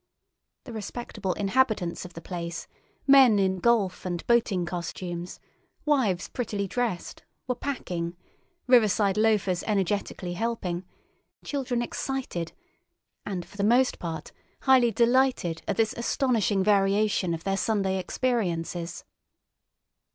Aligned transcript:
The 0.63 0.73
respectable 0.73 1.33
inhabitants 1.33 2.05
of 2.05 2.13
the 2.15 2.21
place, 2.21 2.67
men 3.05 3.37
in 3.37 3.59
golf 3.59 4.03
and 4.03 4.25
boating 4.25 4.65
costumes, 4.65 5.39
wives 5.85 6.27
prettily 6.27 6.67
dressed, 6.67 7.21
were 7.45 7.53
packing, 7.53 8.17
river 8.65 8.87
side 8.87 9.15
loafers 9.15 9.61
energetically 9.67 10.33
helping, 10.33 10.85
children 11.45 11.83
excited, 11.83 12.51
and, 13.27 13.45
for 13.45 13.57
the 13.57 13.63
most 13.63 13.99
part, 13.99 14.31
highly 14.61 14.89
delighted 14.89 15.61
at 15.67 15.77
this 15.77 15.93
astonishing 15.95 16.63
variation 16.63 17.35
of 17.35 17.43
their 17.43 17.55
Sunday 17.55 17.99
experiences. 17.99 19.03